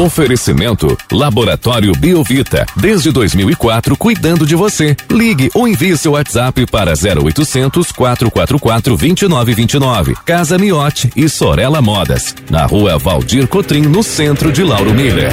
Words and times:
Oferecimento 0.00 0.96
Laboratório 1.12 1.92
Biovita, 1.92 2.64
desde 2.74 3.12
2004 3.12 3.94
cuidando 3.98 4.46
de 4.46 4.56
você. 4.56 4.96
Ligue 5.10 5.50
ou 5.54 5.68
envie 5.68 5.94
seu 5.94 6.12
WhatsApp 6.12 6.64
para 6.64 6.92
0800 6.92 7.92
444 7.92 8.96
2929. 8.96 10.14
Casa 10.24 10.56
Miote 10.56 11.10
e 11.14 11.28
Sorella 11.28 11.82
Modas, 11.82 12.34
na 12.48 12.64
Rua 12.64 12.96
Valdir 12.96 13.46
Cotrim, 13.46 13.82
no 13.82 14.02
centro 14.02 14.50
de 14.50 14.64
Lauro 14.64 14.94
Miller. 14.94 15.32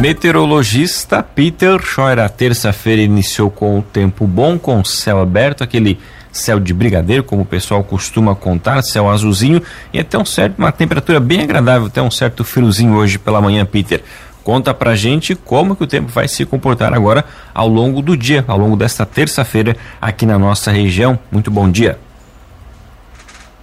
Meteorologista 0.00 1.20
Peter 1.20 1.84
Scheuer, 1.84 2.20
a 2.20 2.28
terça-feira 2.28 3.02
iniciou 3.02 3.50
com 3.50 3.80
o 3.80 3.82
tempo 3.82 4.28
bom, 4.28 4.56
com 4.60 4.78
o 4.78 4.84
céu 4.84 5.20
aberto, 5.20 5.64
aquele 5.64 5.98
céu 6.32 6.60
de 6.60 6.72
brigadeiro, 6.72 7.24
como 7.24 7.42
o 7.42 7.46
pessoal 7.46 7.82
costuma 7.82 8.34
contar, 8.34 8.82
céu 8.82 9.08
azulzinho 9.08 9.62
e 9.92 10.00
até 10.00 10.18
um 10.18 10.24
certo, 10.24 10.58
uma 10.58 10.72
temperatura 10.72 11.20
bem 11.20 11.42
agradável, 11.42 11.88
até 11.88 12.00
um 12.00 12.10
certo 12.10 12.44
friozinho 12.44 12.94
hoje 12.94 13.18
pela 13.18 13.40
manhã, 13.40 13.64
Peter. 13.64 14.02
Conta 14.42 14.72
pra 14.72 14.96
gente 14.96 15.34
como 15.34 15.76
que 15.76 15.84
o 15.84 15.86
tempo 15.86 16.08
vai 16.08 16.26
se 16.26 16.44
comportar 16.46 16.94
agora 16.94 17.24
ao 17.54 17.68
longo 17.68 18.00
do 18.00 18.16
dia, 18.16 18.44
ao 18.48 18.58
longo 18.58 18.76
desta 18.76 19.04
terça-feira 19.04 19.76
aqui 20.00 20.24
na 20.24 20.38
nossa 20.38 20.70
região. 20.70 21.18
Muito 21.30 21.50
bom 21.50 21.70
dia. 21.70 21.98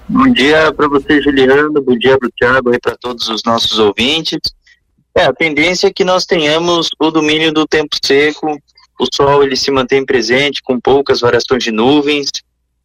Bom 0.08 0.32
dia 0.32 0.72
para 0.72 0.88
você, 0.88 1.22
Juliano. 1.22 1.82
Bom 1.82 1.98
dia 1.98 2.18
para 2.18 2.28
o 2.28 2.32
Thiago 2.32 2.74
e 2.74 2.80
para 2.80 2.96
todos 2.96 3.28
os 3.28 3.44
nossos 3.44 3.78
ouvintes. 3.80 4.40
É, 5.16 5.26
a 5.26 5.34
tendência 5.34 5.88
é 5.88 5.92
que 5.92 6.06
nós 6.06 6.26
tenhamos 6.26 6.90
o 7.00 7.10
domínio 7.10 7.52
do 7.52 7.66
tempo 7.66 7.98
seco, 8.02 8.56
o 9.00 9.06
sol 9.12 9.44
ele 9.44 9.56
se 9.56 9.72
mantém 9.72 10.06
presente 10.06 10.62
com 10.62 10.80
poucas 10.80 11.22
variações 11.22 11.64
de 11.64 11.72
nuvens, 11.72 12.30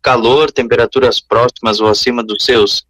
calor, 0.02 0.50
temperaturas 0.50 1.20
próximas 1.20 1.80
ou 1.80 1.88
acima 1.88 2.22
dos 2.22 2.44
seus 2.44 2.84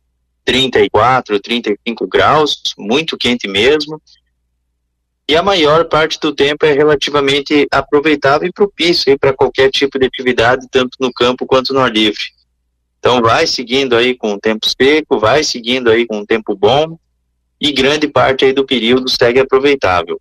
34, 0.45 1.39
35 1.39 2.07
graus, 2.07 2.63
muito 2.77 3.17
quente 3.17 3.47
mesmo. 3.47 4.01
E 5.29 5.37
a 5.37 5.43
maior 5.43 5.85
parte 5.85 6.19
do 6.19 6.35
tempo 6.35 6.67
é 6.67 6.73
relativamente 6.73 7.67
aproveitável 7.71 8.49
e 8.49 8.53
propício 8.53 9.17
para 9.19 9.33
qualquer 9.33 9.71
tipo 9.71 9.99
de 9.99 10.07
atividade, 10.07 10.67
tanto 10.71 10.97
no 10.99 11.13
campo 11.13 11.47
quanto 11.47 11.73
no 11.73 11.81
ar 11.81 11.93
livre. 11.93 12.23
Então 12.99 13.21
vai 13.21 13.47
seguindo 13.47 13.97
aí 13.97 14.17
com 14.17 14.35
o 14.35 14.41
tempo 14.41 14.67
seco, 14.69 15.19
vai 15.19 15.43
seguindo 15.45 15.91
aí 15.91 16.07
com 16.07 16.21
o 16.21 16.27
tempo 16.27 16.57
bom 16.57 16.99
e 17.61 17.73
grande 17.73 18.09
parte 18.09 18.45
aí 18.45 18.53
do 18.53 18.67
período 18.67 19.09
segue 19.09 19.41
aproveitável. 19.41 20.21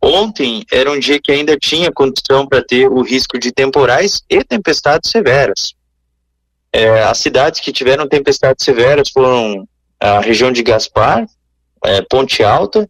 Ontem 0.00 0.64
era 0.70 0.90
um 0.90 0.98
dia 0.98 1.20
que 1.22 1.30
ainda 1.30 1.56
tinha 1.56 1.92
condição 1.92 2.46
para 2.46 2.62
ter 2.62 2.88
o 2.88 3.02
risco 3.02 3.38
de 3.38 3.52
temporais 3.52 4.22
e 4.28 4.42
tempestades 4.42 5.10
severas. 5.10 5.74
É, 6.72 7.02
as 7.02 7.18
cidades 7.18 7.60
que 7.60 7.72
tiveram 7.72 8.08
tempestades 8.08 8.64
severas 8.64 9.10
foram 9.10 9.68
a 10.00 10.20
região 10.20 10.50
de 10.50 10.62
Gaspar, 10.62 11.26
é, 11.84 12.02
Ponte 12.02 12.42
Alta, 12.42 12.88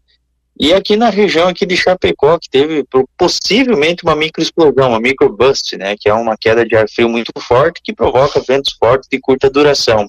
e 0.59 0.71
aqui 0.71 0.95
na 0.95 1.09
região 1.09 1.47
aqui 1.47 1.65
de 1.65 1.75
Chapecó, 1.75 2.37
que 2.37 2.49
teve 2.49 2.85
possivelmente 3.17 4.03
uma 4.03 4.15
microexplosão, 4.15 4.89
uma 4.89 4.99
microbust, 4.99 5.75
né, 5.77 5.95
que 5.99 6.07
é 6.07 6.13
uma 6.13 6.37
queda 6.37 6.65
de 6.65 6.75
ar 6.75 6.87
frio 6.87 7.09
muito 7.09 7.31
forte 7.39 7.81
que 7.83 7.93
provoca 7.93 8.39
ventos 8.39 8.73
fortes 8.73 9.09
de 9.11 9.19
curta 9.19 9.49
duração, 9.49 10.07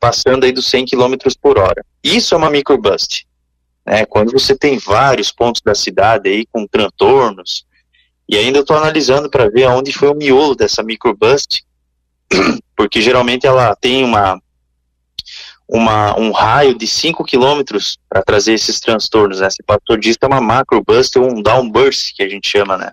passando 0.00 0.44
aí 0.44 0.52
dos 0.52 0.66
100 0.66 0.86
km 0.86 1.14
por 1.40 1.58
hora. 1.58 1.84
Isso 2.02 2.34
é 2.34 2.36
uma 2.36 2.50
microbust. 2.50 3.26
Né, 3.86 4.04
quando 4.04 4.32
você 4.32 4.56
tem 4.56 4.76
vários 4.76 5.30
pontos 5.30 5.62
da 5.64 5.74
cidade 5.74 6.28
aí 6.28 6.44
com 6.50 6.66
transtornos, 6.66 7.64
e 8.28 8.36
ainda 8.36 8.58
estou 8.58 8.76
analisando 8.76 9.30
para 9.30 9.48
ver 9.48 9.64
aonde 9.64 9.92
foi 9.92 10.08
o 10.08 10.14
miolo 10.14 10.56
dessa 10.56 10.82
microbust, 10.82 11.64
porque 12.76 13.00
geralmente 13.00 13.46
ela 13.46 13.74
tem 13.76 14.04
uma, 14.04 14.40
uma 15.68 16.18
um 16.18 16.30
raio 16.32 16.76
de 16.76 16.86
5 16.86 17.24
quilômetros 17.24 17.98
para 18.08 18.22
trazer 18.22 18.54
esses 18.54 18.80
transtornos, 18.80 19.40
né? 19.40 19.48
Você 19.50 19.62
passou 19.62 19.96
disso 19.96 20.18
é 20.22 20.26
uma 20.26 20.40
macroburst 20.40 21.16
ou 21.16 21.30
um 21.30 21.42
downburst, 21.42 22.14
que 22.14 22.22
a 22.22 22.28
gente 22.28 22.48
chama, 22.48 22.76
né? 22.76 22.92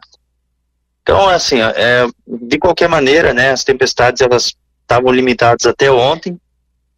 Então, 1.01 1.27
assim, 1.27 1.59
é, 1.61 2.07
de 2.25 2.57
qualquer 2.57 2.87
maneira, 2.87 3.33
né, 3.33 3.51
as 3.51 3.63
tempestades 3.63 4.21
elas 4.21 4.53
estavam 4.81 5.11
limitadas 5.11 5.65
até 5.65 5.91
ontem, 5.91 6.39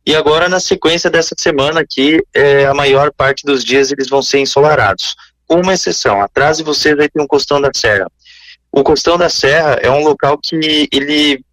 e 0.05 0.15
agora 0.15 0.47
na 0.47 0.59
sequência 0.59 1.09
dessa 1.09 1.33
semana 1.35 1.81
aqui, 1.81 2.21
é, 2.31 2.67
a 2.67 2.73
maior 2.75 3.11
parte 3.11 3.43
dos 3.43 3.63
dias 3.63 3.91
eles 3.91 4.07
vão 4.07 4.21
ser 4.21 4.39
ensolarados, 4.39 5.15
com 5.47 5.59
uma 5.59 5.73
exceção, 5.73 6.21
atrás 6.21 6.57
de 6.57 6.63
vocês 6.63 6.97
aí 6.99 7.09
tem 7.09 7.21
um 7.21 7.27
Costão 7.27 7.59
da 7.59 7.71
Serra. 7.75 8.07
O 8.71 8.83
Costão 8.83 9.17
da 9.17 9.29
Serra 9.29 9.79
é 9.81 9.89
um 9.89 10.03
local 10.03 10.37
que 10.37 10.87
ele 10.91 11.43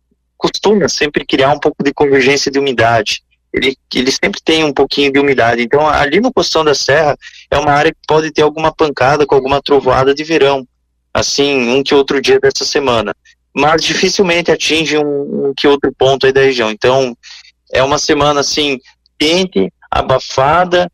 costuma 0.42 0.88
sempre 0.88 1.24
criar 1.24 1.52
um 1.52 1.60
pouco 1.60 1.84
de 1.84 1.94
convergência 1.94 2.50
de 2.50 2.58
umidade. 2.58 3.22
Ele, 3.52 3.76
ele 3.94 4.10
sempre 4.10 4.40
tem 4.42 4.64
um 4.64 4.72
pouquinho 4.72 5.12
de 5.12 5.20
umidade. 5.20 5.62
Então, 5.62 5.86
ali 5.86 6.20
no 6.20 6.32
Costão 6.32 6.64
da 6.64 6.74
Serra, 6.74 7.16
é 7.48 7.56
uma 7.56 7.70
área 7.70 7.92
que 7.92 8.00
pode 8.08 8.32
ter 8.32 8.42
alguma 8.42 8.74
pancada 8.74 9.24
com 9.24 9.36
alguma 9.36 9.62
trovoada 9.62 10.12
de 10.12 10.24
verão. 10.24 10.66
Assim, 11.14 11.68
um 11.68 11.82
que 11.82 11.94
outro 11.94 12.20
dia 12.20 12.40
dessa 12.40 12.64
semana. 12.64 13.14
Mas 13.54 13.84
dificilmente 13.84 14.50
atinge 14.50 14.96
um, 14.96 15.50
um 15.50 15.54
que 15.54 15.68
outro 15.68 15.92
ponto 15.96 16.26
aí 16.26 16.32
da 16.32 16.40
região. 16.40 16.70
Então, 16.70 17.16
é 17.70 17.82
uma 17.82 17.98
semana, 17.98 18.40
assim, 18.40 18.80
quente, 19.18 19.72
abafada, 19.90 20.90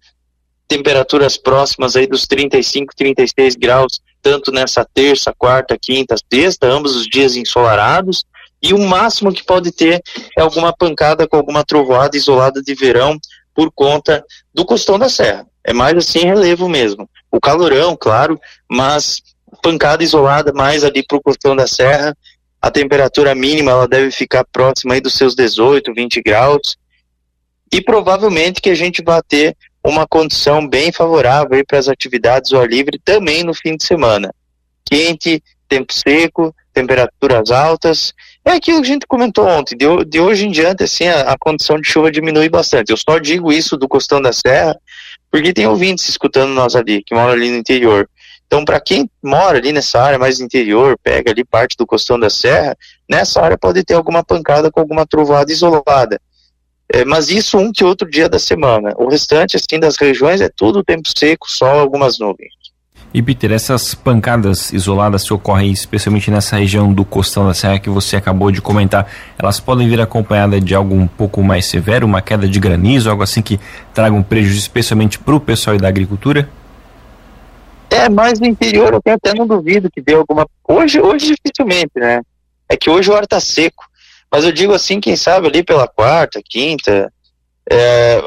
temperaturas 0.66 1.38
próximas 1.38 1.96
aí 1.96 2.06
dos 2.06 2.26
35, 2.26 2.94
36 2.94 3.54
graus, 3.54 4.00
tanto 4.20 4.50
nessa 4.50 4.84
terça, 4.92 5.32
quarta, 5.38 5.78
quinta, 5.80 6.16
sexta, 6.30 6.66
ambos 6.66 6.96
os 6.96 7.06
dias 7.06 7.36
ensolarados, 7.36 8.24
e 8.62 8.74
o 8.74 8.78
máximo 8.78 9.32
que 9.32 9.44
pode 9.44 9.70
ter 9.70 10.02
é 10.36 10.40
alguma 10.40 10.72
pancada 10.72 11.26
com 11.28 11.36
alguma 11.36 11.64
trovoada 11.64 12.16
isolada 12.16 12.60
de 12.60 12.74
verão 12.74 13.18
por 13.54 13.70
conta 13.72 14.24
do 14.52 14.64
costão 14.64 14.98
da 14.98 15.08
serra. 15.08 15.46
É 15.64 15.72
mais 15.72 15.96
assim 15.96 16.20
relevo 16.20 16.68
mesmo. 16.68 17.08
O 17.30 17.40
calorão, 17.40 17.96
claro, 17.96 18.40
mas 18.68 19.22
pancada 19.62 20.02
isolada 20.02 20.52
mais 20.52 20.84
ali 20.84 21.04
para 21.04 21.18
o 21.18 21.22
costão 21.22 21.54
da 21.54 21.66
serra. 21.66 22.16
A 22.60 22.70
temperatura 22.70 23.34
mínima 23.34 23.70
ela 23.70 23.86
deve 23.86 24.10
ficar 24.10 24.44
próxima 24.44 24.94
aí 24.94 25.00
dos 25.00 25.14
seus 25.14 25.34
18, 25.34 25.94
20 25.94 26.22
graus. 26.22 26.76
E 27.72 27.80
provavelmente 27.80 28.60
que 28.60 28.70
a 28.70 28.74
gente 28.74 29.02
vai 29.02 29.20
ter 29.22 29.56
uma 29.84 30.06
condição 30.06 30.66
bem 30.66 30.90
favorável 30.90 31.64
para 31.66 31.78
as 31.78 31.88
atividades 31.88 32.52
ao 32.52 32.62
ar 32.62 32.68
livre 32.68 33.00
também 33.04 33.44
no 33.44 33.54
fim 33.54 33.76
de 33.76 33.84
semana. 33.84 34.34
Quente, 34.84 35.42
tempo 35.68 35.92
seco, 35.92 36.54
temperaturas 36.72 37.50
altas 37.50 38.12
é 38.48 38.56
aquilo 38.56 38.80
que 38.80 38.88
a 38.88 38.92
gente 38.92 39.06
comentou 39.06 39.46
ontem, 39.46 39.76
de, 39.76 40.04
de 40.04 40.20
hoje 40.20 40.46
em 40.46 40.50
diante, 40.50 40.84
assim, 40.84 41.06
a, 41.06 41.32
a, 41.32 41.38
condição 41.38 41.80
de 41.80 41.88
chuva 41.88 42.10
diminui 42.10 42.48
bastante. 42.48 42.90
Eu 42.90 42.96
só 42.96 43.18
digo 43.18 43.52
isso 43.52 43.76
do 43.76 43.88
Costão 43.88 44.20
da 44.20 44.32
Serra, 44.32 44.78
porque 45.30 45.52
tem 45.52 45.66
ouvintes 45.66 46.08
escutando 46.08 46.50
nós 46.52 46.74
ali, 46.74 47.02
que 47.02 47.14
moram 47.14 47.32
ali 47.32 47.50
no 47.50 47.56
interior. 47.56 48.08
Então, 48.46 48.64
para 48.64 48.80
quem 48.80 49.10
mora 49.22 49.58
ali 49.58 49.72
nessa 49.72 50.00
área 50.00 50.18
mais 50.18 50.40
interior, 50.40 50.98
pega 51.02 51.30
ali 51.30 51.44
parte 51.44 51.76
do 51.76 51.86
Costão 51.86 52.18
da 52.18 52.30
Serra, 52.30 52.76
nessa 53.08 53.42
área 53.42 53.58
pode 53.58 53.84
ter 53.84 53.94
alguma 53.94 54.24
pancada 54.24 54.70
com 54.70 54.80
alguma 54.80 55.06
trovada 55.06 55.52
isolada. 55.52 56.18
É, 56.90 57.04
mas 57.04 57.28
isso 57.28 57.58
um 57.58 57.70
que 57.70 57.84
outro 57.84 58.08
dia 58.08 58.28
da 58.28 58.38
semana. 58.38 58.94
O 58.96 59.08
restante, 59.08 59.56
assim, 59.56 59.78
das 59.78 59.96
regiões 59.96 60.40
é 60.40 60.48
tudo 60.48 60.82
tempo 60.82 61.06
seco, 61.14 61.50
sol, 61.50 61.78
algumas 61.78 62.18
nuvens. 62.18 62.54
E 63.12 63.22
Peter, 63.22 63.50
essas 63.52 63.94
pancadas 63.94 64.70
isoladas 64.72 65.24
que 65.24 65.32
ocorrem 65.32 65.70
especialmente 65.70 66.30
nessa 66.30 66.56
região 66.56 66.92
do 66.92 67.04
costão 67.04 67.46
da 67.46 67.54
serra 67.54 67.78
que 67.78 67.88
você 67.88 68.16
acabou 68.16 68.50
de 68.50 68.60
comentar, 68.60 69.10
elas 69.38 69.58
podem 69.58 69.88
vir 69.88 70.00
acompanhadas 70.00 70.62
de 70.62 70.74
algo 70.74 70.94
um 70.94 71.06
pouco 71.06 71.42
mais 71.42 71.64
severo, 71.64 72.06
uma 72.06 72.20
queda 72.20 72.46
de 72.46 72.60
granizo, 72.60 73.08
algo 73.08 73.22
assim 73.22 73.40
que 73.40 73.58
traga 73.94 74.14
um 74.14 74.22
prejuízo 74.22 74.58
especialmente 74.58 75.18
para 75.18 75.34
o 75.34 75.40
pessoal 75.40 75.78
da 75.78 75.88
agricultura? 75.88 76.48
É, 77.90 78.10
mas 78.10 78.38
no 78.38 78.46
interior 78.46 78.92
eu 78.92 79.12
até 79.14 79.32
não 79.34 79.46
duvido 79.46 79.90
que 79.90 80.02
dê 80.02 80.14
alguma. 80.14 80.46
Hoje, 80.66 81.00
hoje 81.00 81.34
dificilmente, 81.34 81.92
né? 81.96 82.20
É 82.68 82.76
que 82.76 82.90
hoje 82.90 83.10
o 83.10 83.16
ar 83.16 83.24
está 83.24 83.40
seco. 83.40 83.84
Mas 84.30 84.44
eu 84.44 84.52
digo 84.52 84.74
assim, 84.74 85.00
quem 85.00 85.16
sabe 85.16 85.46
ali 85.46 85.62
pela 85.62 85.88
quarta, 85.88 86.42
quinta, 86.44 87.10
é, 87.70 88.20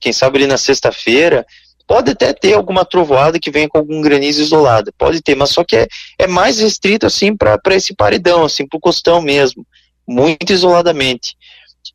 quem 0.00 0.10
sabe 0.10 0.38
ali 0.38 0.46
na 0.46 0.56
sexta-feira, 0.56 1.44
Pode 1.86 2.10
até 2.10 2.32
ter 2.32 2.54
alguma 2.54 2.84
trovoada 2.84 3.38
que 3.38 3.50
venha 3.50 3.68
com 3.68 3.78
algum 3.78 4.00
granizo 4.00 4.42
isolado, 4.42 4.92
pode 4.96 5.20
ter, 5.20 5.34
mas 5.34 5.50
só 5.50 5.62
que 5.62 5.76
é, 5.76 5.86
é 6.18 6.26
mais 6.26 6.58
restrito 6.58 7.06
assim 7.06 7.36
para 7.36 7.58
esse 7.72 7.94
paredão, 7.94 8.44
assim, 8.44 8.66
para 8.66 8.76
o 8.76 8.80
costão 8.80 9.20
mesmo, 9.20 9.66
muito 10.06 10.52
isoladamente. 10.52 11.36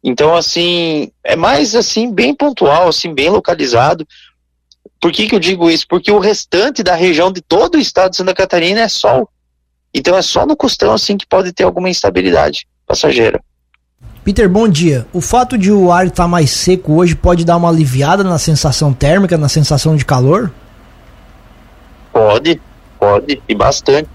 Então, 0.04 0.36
assim, 0.36 1.12
é 1.24 1.36
mais 1.36 1.76
assim, 1.76 2.14
bem 2.14 2.34
pontual, 2.36 2.88
assim, 2.88 3.14
bem 3.14 3.30
localizado. 3.30 4.08
Por 5.00 5.12
que, 5.12 5.28
que 5.28 5.36
eu 5.36 5.40
digo 5.40 5.70
isso? 5.70 5.86
Porque 5.88 6.12
o 6.12 6.20
restante 6.20 6.84
da 6.84 6.94
região 6.94 7.32
de 7.32 7.42
todo 7.42 7.76
o 7.76 7.80
estado 7.80 8.12
de 8.12 8.18
Santa 8.18 8.34
Catarina 8.34 8.82
é 8.82 8.88
sol. 8.88 9.30
Então 9.94 10.16
é 10.16 10.22
só 10.22 10.46
no 10.46 10.56
costão 10.56 10.94
assim 10.94 11.18
que 11.18 11.26
pode 11.26 11.52
ter 11.52 11.64
alguma 11.64 11.90
instabilidade 11.90 12.68
passageira. 12.86 13.44
Peter, 14.30 14.48
bom 14.48 14.68
dia. 14.68 15.08
O 15.12 15.22
fato 15.22 15.58
de 15.58 15.72
o 15.72 15.92
ar 15.92 16.06
estar 16.06 16.26
tá 16.26 16.28
mais 16.28 16.52
seco 16.52 16.94
hoje 16.94 17.16
pode 17.16 17.44
dar 17.44 17.58
uma 17.58 17.68
aliviada 17.68 18.24
na 18.24 18.38
sensação 18.38 18.94
térmica, 18.94 19.40
na 19.40 19.50
sensação 19.50 19.96
de 19.96 20.06
calor? 20.06 20.54
Pode, 22.14 22.62
pode, 23.00 23.42
e 23.50 23.56
bastante. 23.56 24.08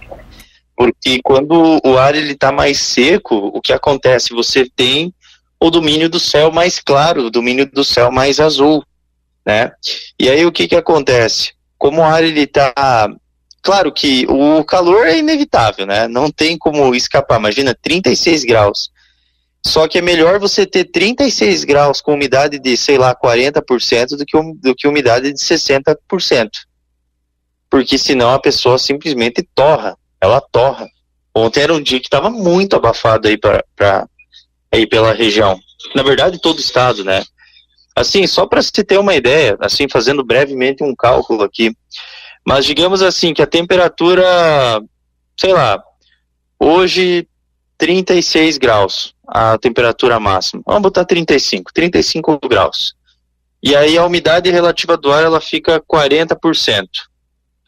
Porque 0.76 1.18
quando 1.20 1.80
o 1.84 1.98
ar 1.98 2.14
ele 2.14 2.30
está 2.30 2.52
mais 2.52 2.78
seco, 2.78 3.50
o 3.52 3.60
que 3.60 3.72
acontece? 3.72 4.32
Você 4.32 4.70
tem 4.76 5.12
o 5.58 5.68
domínio 5.68 6.08
do 6.08 6.20
céu 6.20 6.52
mais 6.52 6.78
claro, 6.78 7.26
o 7.26 7.30
domínio 7.30 7.68
do 7.68 7.82
céu 7.82 8.12
mais 8.12 8.38
azul, 8.38 8.84
né? 9.44 9.72
E 10.16 10.30
aí 10.30 10.46
o 10.46 10.52
que 10.52 10.68
que 10.68 10.76
acontece? 10.76 11.54
como 11.76 12.02
o 12.02 12.04
ar 12.04 12.22
ele 12.22 12.46
tá 12.46 12.72
claro 13.60 13.90
que 13.90 14.26
o 14.28 14.62
calor 14.62 15.08
é 15.08 15.18
inevitável, 15.18 15.84
né? 15.84 16.06
Não 16.06 16.30
tem 16.30 16.56
como 16.56 16.94
escapar. 16.94 17.40
Imagina 17.40 17.76
36 17.82 18.44
graus. 18.44 18.93
Só 19.66 19.88
que 19.88 19.98
é 19.98 20.02
melhor 20.02 20.38
você 20.38 20.66
ter 20.66 20.84
36 20.84 21.64
graus 21.64 22.00
com 22.00 22.12
umidade 22.12 22.58
de, 22.58 22.76
sei 22.76 22.98
lá, 22.98 23.14
40% 23.14 24.16
do 24.16 24.26
que, 24.26 24.38
do 24.60 24.74
que 24.74 24.86
umidade 24.86 25.32
de 25.32 25.38
60%. 25.38 25.96
Porque 27.70 27.96
senão 27.96 28.30
a 28.30 28.38
pessoa 28.38 28.78
simplesmente 28.78 29.42
torra. 29.54 29.96
Ela 30.20 30.40
torra. 30.40 30.86
Ontem 31.34 31.62
era 31.62 31.74
um 31.74 31.82
dia 31.82 31.98
que 31.98 32.06
estava 32.06 32.30
muito 32.30 32.76
abafado 32.76 33.26
aí, 33.26 33.38
pra, 33.38 33.64
pra, 33.74 34.06
aí 34.70 34.86
pela 34.86 35.12
região. 35.12 35.58
Na 35.94 36.02
verdade, 36.02 36.40
todo 36.40 36.58
o 36.58 36.60
estado, 36.60 37.02
né? 37.02 37.24
Assim, 37.96 38.26
só 38.26 38.46
para 38.46 38.60
se 38.62 38.70
ter 38.84 38.98
uma 38.98 39.14
ideia, 39.14 39.56
assim, 39.60 39.88
fazendo 39.88 40.24
brevemente 40.24 40.84
um 40.84 40.94
cálculo 40.94 41.42
aqui. 41.42 41.74
Mas 42.46 42.66
digamos 42.66 43.02
assim 43.02 43.32
que 43.32 43.40
a 43.40 43.46
temperatura, 43.46 44.24
sei 45.38 45.52
lá, 45.52 45.82
hoje 46.58 47.26
36 47.78 48.58
graus, 48.58 49.13
a 49.26 49.58
temperatura 49.58 50.20
máxima. 50.20 50.62
Vamos 50.66 50.82
botar 50.82 51.04
35, 51.04 51.72
35 51.72 52.38
graus. 52.48 52.94
E 53.62 53.74
aí 53.74 53.96
a 53.96 54.04
umidade 54.04 54.50
relativa 54.50 54.96
do 54.96 55.10
ar 55.12 55.24
ela 55.24 55.40
fica 55.40 55.80
40%. 55.80 56.86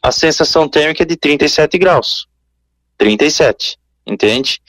A 0.01 0.11
sensação 0.11 0.69
térmica 0.69 1.03
é 1.03 1.05
de 1.05 1.15
37 1.15 1.77
graus. 1.77 2.27
37, 2.97 3.77
entende? 4.05 4.59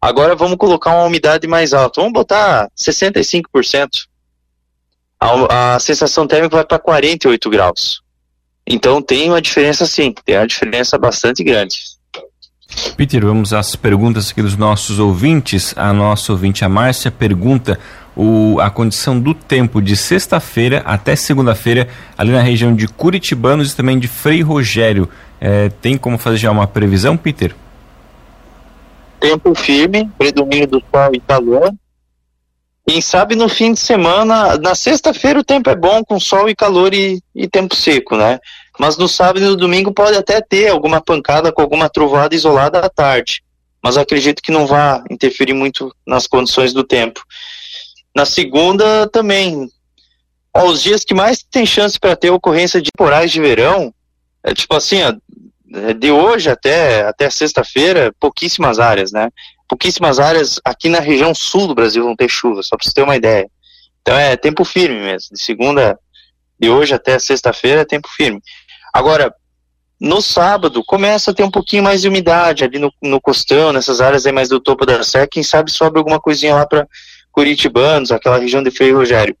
Agora 0.00 0.34
vamos 0.34 0.56
colocar 0.56 0.94
uma 0.94 1.04
umidade 1.04 1.46
mais 1.46 1.74
alta. 1.74 2.00
Vamos 2.00 2.12
botar 2.12 2.70
65%. 2.76 3.88
A, 5.18 5.74
a 5.74 5.80
sensação 5.80 6.26
térmica 6.26 6.56
vai 6.56 6.64
para 6.64 6.78
48 6.78 7.50
graus. 7.50 8.00
Então 8.66 9.02
tem 9.02 9.28
uma 9.28 9.42
diferença 9.42 9.84
sim, 9.84 10.14
tem 10.24 10.36
uma 10.36 10.46
diferença 10.46 10.96
bastante 10.96 11.42
grande. 11.42 11.76
Peter, 12.96 13.24
vamos 13.24 13.52
às 13.52 13.74
perguntas 13.74 14.30
aqui 14.30 14.42
dos 14.42 14.56
nossos 14.56 14.98
ouvintes. 14.98 15.74
A 15.76 15.92
nossa 15.92 16.32
ouvinte, 16.32 16.64
a 16.64 16.68
Márcia, 16.68 17.10
pergunta 17.10 17.78
o, 18.16 18.60
a 18.60 18.70
condição 18.70 19.18
do 19.18 19.34
tempo 19.34 19.80
de 19.80 19.96
sexta-feira 19.96 20.82
até 20.84 21.16
segunda-feira, 21.16 21.88
ali 22.16 22.32
na 22.32 22.42
região 22.42 22.74
de 22.74 22.86
Curitibanos 22.86 23.72
e 23.72 23.76
também 23.76 23.98
de 23.98 24.08
Frei 24.08 24.42
Rogério. 24.42 25.08
É, 25.40 25.68
tem 25.80 25.96
como 25.96 26.18
fazer 26.18 26.36
já 26.36 26.50
uma 26.50 26.66
previsão, 26.66 27.16
Peter? 27.16 27.54
Tempo 29.18 29.54
firme, 29.54 30.10
predomínio 30.18 30.66
do 30.66 30.82
sol 30.90 31.10
e 31.14 31.20
calor. 31.20 31.72
Quem 32.86 33.00
sabe 33.00 33.36
no 33.36 33.48
fim 33.48 33.72
de 33.72 33.80
semana, 33.80 34.58
na 34.58 34.74
sexta-feira 34.74 35.38
o 35.38 35.44
tempo 35.44 35.70
é 35.70 35.76
bom 35.76 36.02
com 36.04 36.18
sol 36.18 36.48
e 36.48 36.54
calor 36.54 36.92
e, 36.92 37.22
e 37.34 37.46
tempo 37.46 37.74
seco, 37.74 38.16
né? 38.16 38.40
Mas 38.80 38.96
no 38.96 39.06
sábado 39.06 39.44
e 39.44 39.46
no 39.46 39.56
domingo 39.56 39.92
pode 39.92 40.16
até 40.16 40.40
ter 40.40 40.68
alguma 40.68 41.02
pancada 41.02 41.52
com 41.52 41.60
alguma 41.60 41.86
trovada 41.90 42.34
isolada 42.34 42.78
à 42.78 42.88
tarde. 42.88 43.42
Mas 43.84 43.98
acredito 43.98 44.40
que 44.42 44.50
não 44.50 44.66
vá 44.66 45.04
interferir 45.10 45.52
muito 45.52 45.94
nas 46.06 46.26
condições 46.26 46.72
do 46.72 46.82
tempo. 46.82 47.22
Na 48.16 48.24
segunda 48.24 49.06
também. 49.06 49.68
Os 50.56 50.80
dias 50.80 51.04
que 51.04 51.12
mais 51.12 51.42
tem 51.42 51.66
chance 51.66 52.00
para 52.00 52.16
ter 52.16 52.30
ocorrência 52.30 52.80
de 52.80 52.90
temporais 52.90 53.30
de 53.30 53.38
verão, 53.38 53.92
é 54.42 54.54
tipo 54.54 54.74
assim, 54.74 55.02
ó, 55.02 55.12
é 55.74 55.92
de 55.92 56.10
hoje 56.10 56.48
até, 56.48 57.02
até 57.02 57.28
sexta-feira, 57.28 58.14
pouquíssimas 58.18 58.78
áreas, 58.78 59.12
né? 59.12 59.28
Pouquíssimas 59.68 60.18
áreas 60.18 60.58
aqui 60.64 60.88
na 60.88 61.00
região 61.00 61.34
sul 61.34 61.66
do 61.66 61.74
Brasil 61.74 62.02
vão 62.02 62.16
ter 62.16 62.30
chuva, 62.30 62.62
só 62.62 62.78
para 62.78 62.86
você 62.86 62.94
ter 62.94 63.02
uma 63.02 63.16
ideia. 63.16 63.46
Então 64.00 64.16
é 64.16 64.38
tempo 64.38 64.64
firme 64.64 65.00
mesmo. 65.00 65.34
De 65.34 65.44
segunda, 65.44 65.98
de 66.58 66.70
hoje 66.70 66.94
até 66.94 67.18
sexta-feira 67.18 67.82
é 67.82 67.84
tempo 67.84 68.08
firme. 68.08 68.40
Agora, 68.92 69.34
no 70.00 70.22
sábado, 70.22 70.82
começa 70.84 71.30
a 71.30 71.34
ter 71.34 71.42
um 71.42 71.50
pouquinho 71.50 71.82
mais 71.82 72.00
de 72.00 72.08
umidade 72.08 72.64
ali 72.64 72.78
no, 72.78 72.92
no 73.02 73.20
costão, 73.20 73.72
nessas 73.72 74.00
áreas 74.00 74.24
aí 74.24 74.32
mais 74.32 74.48
do 74.48 74.58
topo 74.58 74.86
da 74.86 75.02
serra, 75.02 75.28
quem 75.30 75.42
sabe 75.42 75.70
sobe 75.70 75.98
alguma 75.98 76.18
coisinha 76.18 76.54
lá 76.54 76.66
para 76.66 76.86
Curitibanos, 77.30 78.10
aquela 78.10 78.38
região 78.38 78.62
de 78.62 78.70
Freio 78.70 78.96
Rogério. 78.96 79.36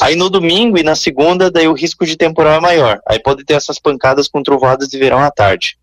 Aí 0.00 0.16
no 0.16 0.30
domingo 0.30 0.78
e 0.78 0.82
na 0.82 0.96
segunda, 0.96 1.50
daí 1.50 1.68
o 1.68 1.74
risco 1.74 2.06
de 2.06 2.16
temporal 2.16 2.54
é 2.54 2.60
maior. 2.60 2.98
Aí 3.08 3.20
pode 3.20 3.44
ter 3.44 3.54
essas 3.54 3.78
pancadas 3.78 4.26
com 4.26 4.42
trovadas 4.42 4.88
de 4.88 4.98
verão 4.98 5.18
à 5.18 5.30
tarde. 5.30 5.76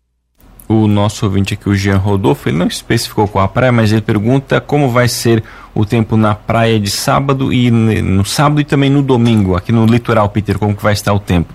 O 0.68 0.86
nosso 0.86 1.24
ouvinte 1.24 1.54
aqui, 1.54 1.68
o 1.68 1.74
Jean 1.74 1.96
Rodolfo, 1.96 2.48
ele 2.48 2.58
não 2.58 2.66
especificou 2.66 3.26
qual 3.26 3.44
a 3.44 3.48
praia, 3.48 3.72
mas 3.72 3.90
ele 3.90 4.02
pergunta 4.02 4.60
como 4.60 4.90
vai 4.90 5.08
ser 5.08 5.42
o 5.74 5.86
tempo 5.86 6.16
na 6.16 6.34
praia 6.34 6.78
de 6.78 6.90
sábado 6.90 7.50
e 7.50 7.70
no 7.70 8.24
sábado 8.24 8.60
e 8.60 8.64
também 8.64 8.90
no 8.90 9.02
domingo, 9.02 9.56
aqui 9.56 9.72
no 9.72 9.86
litoral, 9.86 10.28
Peter, 10.28 10.58
como 10.58 10.76
que 10.76 10.82
vai 10.82 10.92
estar 10.92 11.14
o 11.14 11.20
tempo? 11.20 11.54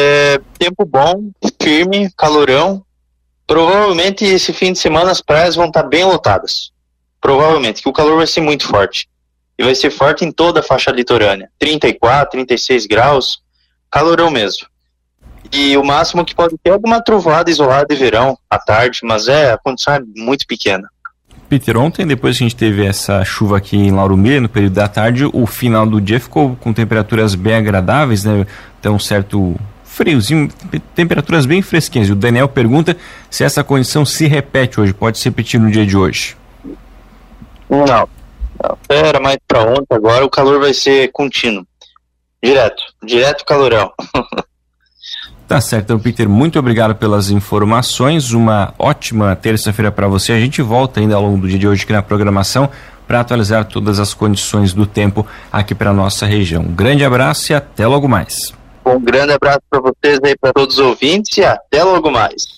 É, 0.00 0.40
tempo 0.56 0.84
bom, 0.84 1.30
firme, 1.60 2.08
calorão. 2.16 2.84
Provavelmente 3.44 4.24
esse 4.24 4.52
fim 4.52 4.72
de 4.72 4.78
semana 4.78 5.10
as 5.10 5.20
praias 5.20 5.56
vão 5.56 5.66
estar 5.66 5.82
bem 5.82 6.04
lotadas. 6.04 6.70
Provavelmente, 7.20 7.82
que 7.82 7.88
o 7.88 7.92
calor 7.92 8.18
vai 8.18 8.26
ser 8.26 8.40
muito 8.40 8.68
forte. 8.68 9.08
E 9.58 9.64
vai 9.64 9.74
ser 9.74 9.90
forte 9.90 10.24
em 10.24 10.30
toda 10.30 10.60
a 10.60 10.62
faixa 10.62 10.92
litorânea. 10.92 11.50
34, 11.58 12.30
36 12.30 12.86
graus, 12.86 13.40
calorão 13.90 14.30
mesmo. 14.30 14.68
E 15.52 15.76
o 15.76 15.82
máximo 15.82 16.24
que 16.24 16.34
pode 16.34 16.56
ter 16.58 16.70
é 16.70 16.72
alguma 16.74 17.02
trovoada 17.02 17.50
isolada 17.50 17.86
de 17.86 17.96
verão 17.96 18.38
à 18.48 18.56
tarde, 18.56 19.00
mas 19.02 19.26
é 19.26 19.50
a 19.50 19.58
condição 19.58 19.94
é 19.94 20.00
muito 20.14 20.46
pequena. 20.46 20.88
Peter, 21.48 21.78
ontem, 21.78 22.06
depois 22.06 22.36
que 22.36 22.44
a 22.44 22.46
gente 22.46 22.56
teve 22.56 22.84
essa 22.84 23.24
chuva 23.24 23.56
aqui 23.56 23.74
em 23.74 23.90
Lauro 23.90 24.18
Miller, 24.18 24.42
no 24.42 24.50
período 24.50 24.74
da 24.74 24.86
tarde, 24.86 25.24
o 25.32 25.46
final 25.46 25.86
do 25.86 25.98
dia 25.98 26.20
ficou 26.20 26.54
com 26.56 26.74
temperaturas 26.74 27.34
bem 27.34 27.54
agradáveis, 27.54 28.22
né? 28.22 28.46
Então, 28.78 28.96
um 28.96 28.98
certo 28.98 29.56
friozinho, 29.98 30.48
temperaturas 30.94 31.44
bem 31.44 31.60
fresquinhas. 31.60 32.08
E 32.08 32.12
o 32.12 32.16
Daniel 32.16 32.48
pergunta 32.48 32.96
se 33.28 33.42
essa 33.42 33.64
condição 33.64 34.04
se 34.06 34.28
repete 34.28 34.80
hoje, 34.80 34.94
pode 34.94 35.18
se 35.18 35.24
repetir 35.28 35.58
no 35.58 35.68
dia 35.68 35.84
de 35.84 35.96
hoje. 35.96 36.36
Não, 37.68 37.84
não. 37.84 38.08
Era 38.88 39.18
mais 39.18 39.38
para 39.46 39.62
ontem, 39.62 39.94
agora 39.94 40.24
o 40.24 40.30
calor 40.30 40.60
vai 40.60 40.72
ser 40.72 41.10
contínuo. 41.12 41.66
Direto, 42.42 42.82
direto 43.04 43.44
calorão. 43.44 43.92
Tá 45.48 45.62
certo, 45.62 45.84
então, 45.84 45.98
Peter, 45.98 46.28
muito 46.28 46.58
obrigado 46.58 46.94
pelas 46.94 47.30
informações. 47.30 48.32
Uma 48.32 48.74
ótima 48.78 49.34
terça-feira 49.34 49.90
para 49.90 50.06
você. 50.06 50.32
A 50.32 50.38
gente 50.38 50.60
volta 50.60 51.00
ainda 51.00 51.14
ao 51.14 51.22
longo 51.22 51.38
do 51.38 51.48
dia 51.48 51.58
de 51.58 51.66
hoje 51.66 51.84
aqui 51.84 51.92
na 51.94 52.02
programação 52.02 52.68
para 53.06 53.20
atualizar 53.20 53.64
todas 53.64 53.98
as 53.98 54.12
condições 54.12 54.74
do 54.74 54.84
tempo 54.84 55.26
aqui 55.50 55.74
para 55.74 55.90
nossa 55.90 56.26
região. 56.26 56.64
Um 56.64 56.74
grande 56.74 57.02
abraço 57.02 57.50
e 57.50 57.54
até 57.54 57.86
logo 57.86 58.06
mais. 58.06 58.52
Um 58.88 59.00
grande 59.00 59.32
abraço 59.32 59.60
para 59.68 59.80
vocês 59.80 60.18
aí, 60.24 60.36
para 60.36 60.52
todos 60.52 60.78
os 60.78 60.84
ouvintes 60.84 61.36
e 61.38 61.44
até 61.44 61.82
logo 61.84 62.10
mais. 62.10 62.57